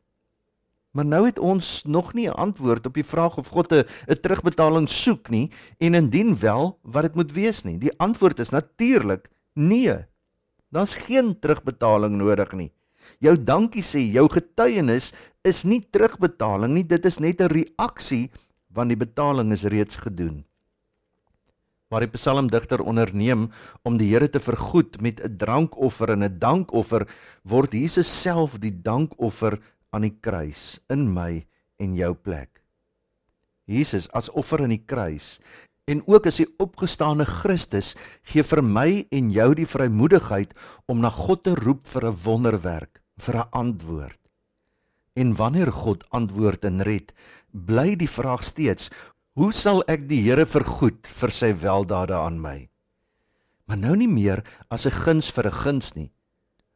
Maar 0.93 1.05
nou 1.05 1.25
het 1.25 1.39
ons 1.39 1.83
nog 1.85 2.13
nie 2.13 2.27
'n 2.29 2.37
antwoord 2.37 2.85
op 2.85 2.93
die 2.93 3.03
vraag 3.03 3.37
of 3.37 3.47
God 3.47 3.73
'n 3.73 3.85
terugbetaling 4.21 4.89
soek 4.89 5.29
nie 5.29 5.51
en 5.79 5.95
indien 5.95 6.39
wel, 6.39 6.79
wat 6.83 7.03
dit 7.03 7.15
moet 7.15 7.31
wees 7.31 7.63
nie. 7.63 7.77
Die 7.77 7.99
antwoord 7.99 8.39
is 8.39 8.49
natuurlik 8.49 9.29
nee. 9.53 10.05
Daar's 10.69 10.95
geen 10.95 11.39
terugbetaling 11.39 12.15
nodig 12.15 12.53
nie. 12.53 12.71
Jou 13.23 13.37
dankie 13.39 13.83
sê, 13.85 14.03
jou 14.11 14.27
getuienis 14.27 15.13
is 15.43 15.63
nie 15.63 15.79
terugbetaling 15.79 16.73
nie, 16.75 16.83
dit 16.83 17.05
is 17.05 17.19
net 17.19 17.41
'n 17.41 17.47
reaksie 17.47 18.29
want 18.73 18.89
die 18.89 18.99
betaling 18.99 19.51
is 19.53 19.63
reeds 19.63 19.95
gedoen 19.95 20.43
waar 21.93 22.07
die 22.07 22.15
psalmdigter 22.15 22.81
onderneem 22.81 23.51
om 23.85 23.99
die 24.01 24.09
Here 24.09 24.25
te 24.25 24.41
vergoed 24.41 24.97
met 25.01 25.21
'n 25.21 25.37
drankoffer 25.37 26.09
en 26.09 26.23
'n 26.23 26.39
dankoffer, 26.39 27.05
word 27.43 27.73
Jesus 27.73 28.09
self 28.21 28.57
die 28.57 28.73
dankoffer 28.81 29.59
aan 29.91 30.01
die 30.01 30.17
kruis 30.21 30.79
in 30.89 31.13
my 31.13 31.45
en 31.77 31.95
jou 31.95 32.13
plek. 32.13 32.63
Jesus 33.65 34.09
as 34.11 34.29
offer 34.29 34.61
aan 34.63 34.73
die 34.73 34.85
kruis 34.85 35.39
en 35.85 36.01
ook 36.07 36.25
as 36.25 36.37
die 36.37 36.49
opgestane 36.57 37.25
Christus 37.25 37.95
gee 38.23 38.43
vir 38.43 38.63
my 38.63 39.05
en 39.11 39.31
jou 39.31 39.53
die 39.53 39.67
vrymoedigheid 39.67 40.53
om 40.87 40.99
na 40.99 41.09
God 41.09 41.43
te 41.43 41.55
roep 41.55 41.87
vir 41.87 42.07
'n 42.07 42.17
wonderwerk, 42.23 43.02
vir 43.25 43.35
'n 43.39 43.49
antwoord. 43.51 44.19
En 45.13 45.35
wanneer 45.35 45.71
God 45.71 46.05
antwoord 46.09 46.65
en 46.65 46.81
red, 46.81 47.13
bly 47.51 47.95
die 47.95 48.09
vraag 48.09 48.43
steeds: 48.43 48.89
Hoe 49.33 49.51
sal 49.51 49.83
ek 49.87 50.07
die 50.09 50.21
Here 50.21 50.45
vergoed 50.45 51.07
vir 51.07 51.31
sy 51.31 51.53
weldade 51.53 52.13
aan 52.13 52.41
my? 52.41 52.69
Maar 53.65 53.77
nou 53.77 53.95
nie 53.95 54.07
meer 54.07 54.43
as 54.69 54.85
'n 54.85 54.91
guns 54.91 55.31
vir 55.31 55.47
'n 55.47 55.59
guns 55.63 55.93
nie, 55.93 56.11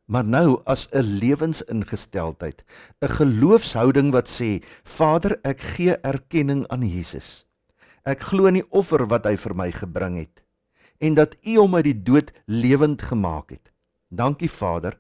maar 0.06 0.24
nou 0.24 0.62
as 0.66 0.88
'n 0.92 1.20
lewensingesteldheid, 1.22 2.64
'n 3.02 3.10
geloofshouding 3.20 4.12
wat 4.12 4.28
sê: 4.28 4.64
Vader, 4.84 5.40
ek 5.44 5.62
gee 5.62 5.98
erkenning 6.04 6.68
aan 6.68 6.88
Jesus. 6.88 7.46
Ek 8.06 8.22
glo 8.22 8.46
in 8.48 8.54
die 8.54 8.72
offer 8.72 9.08
wat 9.08 9.26
hy 9.26 9.36
vir 9.36 9.56
my 9.56 9.72
gebring 9.72 10.16
het 10.16 10.44
en 11.00 11.14
dat 11.14 11.36
U 11.46 11.58
hom 11.58 11.76
uit 11.76 11.84
die 11.84 12.04
dood 12.04 12.32
lewend 12.46 13.02
gemaak 13.02 13.50
het. 13.50 13.72
Dankie 14.10 14.50
Vader 14.50 14.98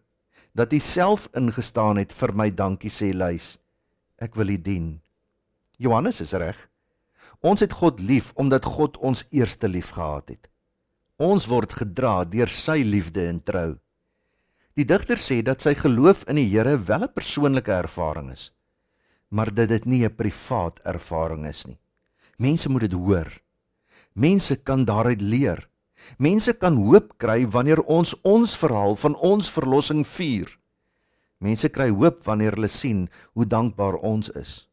dat 0.57 0.73
U 0.73 0.79
self 0.81 1.27
ingestaan 1.37 1.99
het 2.01 2.13
vir 2.17 2.33
my. 2.33 2.49
Dankie 2.49 2.89
sê 2.89 3.11
Lys. 3.13 3.55
Ek 4.17 4.35
wil 4.35 4.55
U 4.55 4.57
dien. 4.57 4.87
Johannes 5.77 6.21
is 6.25 6.33
reg. 6.33 6.63
Ons 7.45 7.61
het 7.61 7.75
God 7.77 8.01
lief 8.01 8.31
omdat 8.33 8.65
God 8.65 8.97
ons 8.97 9.27
eerste 9.29 9.69
lief 9.69 9.93
gehad 9.93 10.33
het. 10.33 10.49
Ons 11.21 11.45
word 11.49 11.75
gedra 11.77 12.23
deur 12.25 12.49
sy 12.49 12.81
liefde 12.81 13.27
en 13.29 13.41
trou. 13.45 13.77
Die 14.77 14.85
digter 14.85 15.17
sê 15.21 15.39
dat 15.45 15.61
sy 15.61 15.73
geloof 15.77 16.23
in 16.29 16.37
die 16.37 16.49
Here 16.49 16.77
wel 16.77 17.05
'n 17.05 17.13
persoonlike 17.13 17.71
ervaring 17.71 18.31
is, 18.31 18.51
maar 19.29 19.53
dat 19.53 19.69
dit 19.69 19.85
nie 19.85 20.05
'n 20.05 20.15
privaat 20.15 20.79
ervaring 20.85 21.45
is 21.45 21.65
nie. 21.65 21.79
Mense 22.37 22.69
moet 22.69 22.81
dit 22.81 22.93
hoor. 22.93 23.29
Mense 24.13 24.55
kan 24.55 24.85
daaruit 24.85 25.21
leer. 25.21 25.69
Mense 26.17 26.53
kan 26.53 26.79
hoop 26.79 27.17
kry 27.17 27.43
wanneer 27.45 27.83
ons 27.83 28.15
ons 28.23 28.55
verhaal 28.57 28.95
van 28.95 29.15
ons 29.15 29.51
verlossing 29.51 30.05
vier. 30.07 30.47
Mense 31.43 31.69
kry 31.69 31.89
hoop 31.91 32.23
wanneer 32.25 32.55
hulle 32.57 32.71
sien 32.71 33.05
hoe 33.35 33.45
dankbaar 33.45 33.99
ons 33.99 34.31
is. 34.33 34.65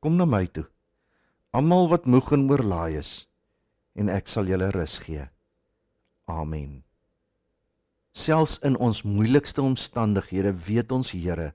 Kom 0.00 0.16
na 0.16 0.24
my 0.24 0.46
toe 0.46 0.66
almal 1.58 1.88
wat 1.88 2.06
moeg 2.06 2.28
en 2.36 2.44
oorlaai 2.50 2.98
is 3.00 3.12
en 3.98 4.10
ek 4.12 4.28
sal 4.30 4.46
julle 4.46 4.68
rus 4.74 4.98
gee. 5.02 5.24
Amen. 6.30 6.84
Selfs 8.14 8.58
in 8.62 8.76
ons 8.76 9.00
moeilikste 9.02 9.62
omstandighede 9.64 10.52
weet 10.68 10.92
ons 10.94 11.10
Here, 11.16 11.52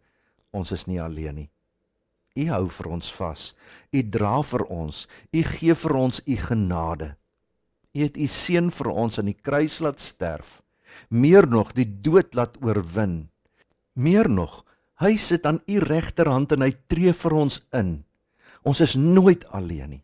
ons 0.51 0.73
is 0.75 0.83
nie 0.89 0.99
alleen 0.99 1.37
nie. 1.39 1.49
U 2.35 2.47
hou 2.49 2.65
vir 2.67 2.89
ons 2.97 3.11
vas. 3.15 3.43
U 3.93 4.01
dra 4.15 4.41
vir 4.43 4.65
ons. 4.73 5.05
U 5.31 5.43
gee 5.53 5.75
vir 5.77 5.95
ons 5.95 6.19
u 6.25 6.35
genade. 6.49 7.13
U 7.93 8.01
het 8.01 8.17
u 8.17 8.27
seun 8.27 8.71
vir 8.73 8.89
ons 8.89 9.19
aan 9.21 9.29
die 9.29 9.37
kruis 9.37 9.77
laat 9.83 10.01
sterf. 10.01 10.61
Meer 11.13 11.45
nog, 11.49 11.73
die 11.77 11.85
dood 11.85 12.33
laat 12.33 12.57
oorwin. 12.65 13.29
Meer 13.93 14.29
nog, 14.29 14.63
hy 15.01 15.13
sit 15.21 15.45
aan 15.45 15.61
u 15.69 15.77
regterhand 15.81 16.55
en 16.55 16.65
hy 16.65 16.71
tree 16.89 17.13
vir 17.13 17.35
ons 17.37 17.59
in. 17.73 17.99
Ons 18.65 18.81
is 18.81 18.95
nooit 18.97 19.45
alleen 19.53 19.97
nie. 19.97 20.03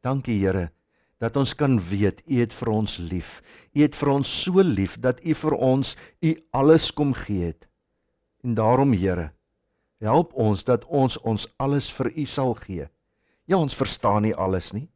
Dankie 0.00 0.38
Here 0.40 0.70
dat 1.20 1.36
ons 1.40 1.54
kan 1.56 1.78
weet 1.80 2.20
U 2.28 2.40
het 2.42 2.52
vir 2.52 2.68
ons 2.68 2.98
lief. 3.00 3.40
U 3.72 3.80
het 3.80 3.96
vir 3.96 4.10
ons 4.12 4.32
so 4.44 4.60
lief 4.60 4.98
dat 5.00 5.22
U 5.24 5.32
vir 5.34 5.54
ons 5.56 5.94
U 6.20 6.32
alles 6.52 6.90
kom 6.92 7.14
gee 7.16 7.52
het. 7.52 7.68
En 8.44 8.54
daarom 8.56 8.92
Here, 8.92 9.30
help 10.00 10.32
ons 10.36 10.64
dat 10.64 10.84
ons 10.84 11.16
ons 11.24 11.48
alles 11.56 11.88
vir 11.92 12.12
U 12.12 12.26
sal 12.28 12.52
gee. 12.60 12.88
Ja, 13.48 13.56
ons 13.56 13.76
verstaan 13.76 14.28
nie 14.28 14.36
alles 14.36 14.72
nie 14.76 14.88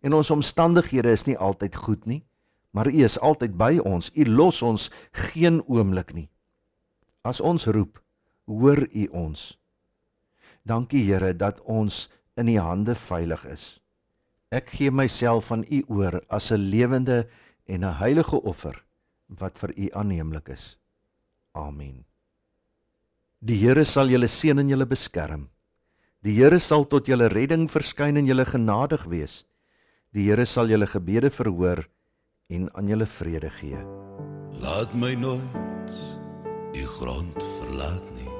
en 0.00 0.12
ons 0.12 0.30
omstandighede 0.30 1.10
is 1.10 1.26
nie 1.26 1.36
altyd 1.36 1.76
goed 1.76 2.06
nie, 2.06 2.24
maar 2.70 2.86
U 2.86 3.04
is 3.04 3.18
altyd 3.18 3.56
by 3.56 3.78
ons. 3.84 4.10
U 4.14 4.24
los 4.24 4.62
ons 4.62 4.90
geen 5.12 5.62
oomblik 5.66 6.14
nie. 6.14 6.28
As 7.24 7.40
ons 7.40 7.66
roep, 7.66 7.98
hoor 8.46 8.86
U 8.92 9.06
ons. 9.12 9.58
Dankie 10.68 11.04
Here 11.06 11.32
dat 11.36 11.60
ons 11.64 12.08
in 12.36 12.48
u 12.48 12.58
hande 12.60 12.94
veilig 12.94 13.44
is. 13.48 13.64
Ek 14.54 14.70
gee 14.76 14.92
myself 14.92 15.50
aan 15.52 15.64
u 15.64 15.82
oor 15.88 16.20
as 16.28 16.52
'n 16.52 16.70
lewende 16.70 17.28
en 17.66 17.84
'n 17.84 17.98
heilige 18.00 18.42
offer 18.42 18.84
wat 19.26 19.58
vir 19.58 19.72
u 19.76 19.88
aanneemlik 19.92 20.48
is. 20.48 20.78
Amen. 21.52 22.04
Die 23.40 23.56
Here 23.56 23.84
sal 23.84 24.08
julle 24.08 24.28
seën 24.28 24.58
en 24.58 24.68
julle 24.68 24.86
beskerm. 24.86 25.48
Die 26.22 26.32
Here 26.32 26.58
sal 26.58 26.84
tot 26.86 27.06
julle 27.06 27.28
redding 27.28 27.70
verskyn 27.70 28.16
en 28.16 28.26
julle 28.26 28.44
genadig 28.44 29.04
wees. 29.04 29.44
Die 30.16 30.24
Here 30.30 30.46
sal 30.46 30.70
julle 30.72 30.86
gebede 30.88 31.28
verhoor 31.28 31.82
en 32.48 32.68
aan 32.72 32.88
julle 32.88 33.06
vrede 33.06 33.50
gee. 33.60 33.80
Laat 34.62 34.94
my 34.94 35.12
nooit 35.14 35.98
u 36.72 36.84
grond 36.96 37.44
verlaat 37.58 38.06
nie. 38.16 38.32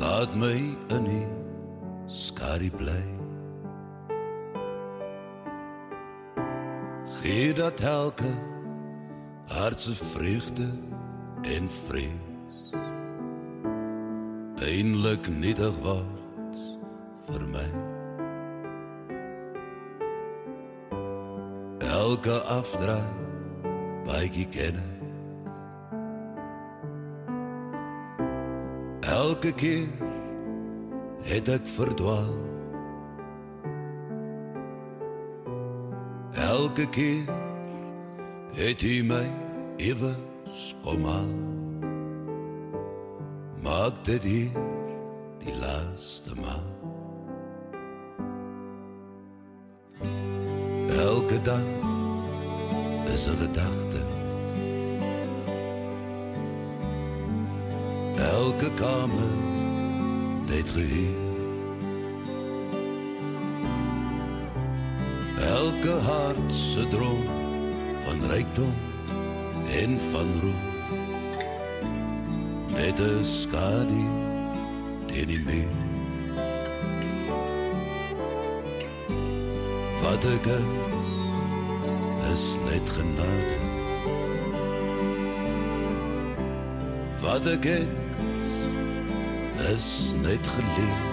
Laat 0.00 0.34
my 0.34 0.56
in 0.96 1.06
die 1.06 1.26
skadu 2.10 2.70
bly. 2.74 3.02
Gee 7.20 7.54
dat 7.54 7.80
elke 7.80 8.34
hart 9.46 9.80
se 9.80 9.94
vreugde 9.94 10.72
en 11.42 11.70
vrees 11.86 12.74
eindelik 14.58 15.28
nietig 15.30 15.78
word 15.86 16.58
vir 17.28 17.46
my. 17.54 17.87
Elke 22.08 22.36
afdraai 22.56 23.04
baie 24.06 24.44
ken 24.52 24.76
ek. 24.80 24.92
Elke 29.12 29.50
keer 29.52 29.88
het 31.28 31.50
ek 31.52 31.66
verdwaal. 31.68 32.30
Elke 36.46 36.86
keer 36.96 37.28
het 38.56 38.80
hy 38.86 38.94
my 39.10 39.26
ewes 39.90 40.62
kom 40.86 41.04
aan. 41.12 41.34
Maak 43.66 44.00
dit 44.08 44.24
hier 44.30 44.56
die 45.44 45.58
laaste 45.60 46.32
maal. 46.40 46.72
Elke 50.88 51.36
dag 51.44 51.87
'n 53.16 53.36
gedagte. 53.36 54.02
Elke 58.16 58.70
kamer 58.74 59.34
net 60.46 60.70
gehuur. 60.70 61.26
Elke 65.40 65.90
hart 65.90 66.54
se 66.54 66.88
droom 66.88 67.24
van 68.04 68.30
rykdom 68.30 68.74
en 69.80 69.98
van 70.10 70.28
roem. 70.40 70.64
Net 72.74 72.98
'n 73.00 73.24
skadu 73.24 74.04
teen 75.06 75.26
die 75.26 75.42
muur. 75.44 75.76
Wat 80.02 80.24
ek 80.24 80.46
is, 82.32 82.58
net 82.64 82.90
genade. 82.96 83.56
Wat 87.20 87.46
ek 87.46 87.64
is, 87.64 88.54
is 89.72 89.88
net 90.22 90.46
geleer. 90.54 91.04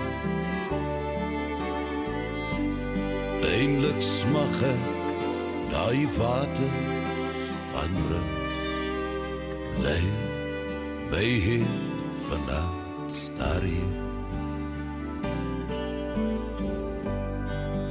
Eindelik 3.55 4.01
smag 4.01 4.55
ek 4.71 4.87
daai 5.71 6.07
water 6.17 6.73
van 7.71 7.99
rus. 8.09 8.33
Lê 9.83 9.99
my 11.11 11.23
hier 11.47 11.65
vanaand 12.27 13.15
daar 13.37 13.61
hier. 13.61 13.93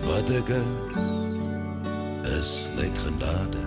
Wat 0.04 0.30
ek 0.30 0.48
is, 0.60 1.13
is 2.24 2.68
net 2.76 2.98
genade. 2.98 3.62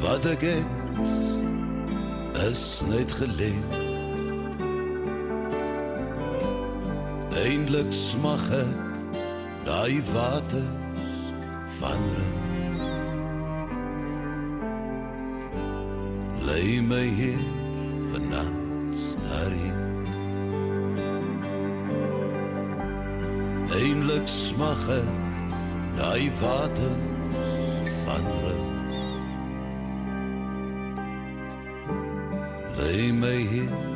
Wat 0.00 0.26
ek 0.26 0.42
is, 0.42 1.16
is 2.48 2.82
net 2.88 3.12
geleer. 3.12 3.86
Eindelik 7.38 7.92
smag 7.94 8.42
ek 8.50 8.74
daai 9.68 10.02
water 10.12 10.66
van 11.78 12.02
rus. 12.16 12.34
Lê 16.48 16.80
my 16.80 17.04
hier 17.20 17.57
Eindelik 23.78 24.26
smag 24.26 24.80
ek 24.90 25.10
daai 25.98 26.30
water 26.40 26.96
van 28.04 28.26
rus. 28.42 28.98
Lê 32.78 33.12
my 33.20 33.36
hier. 33.52 33.87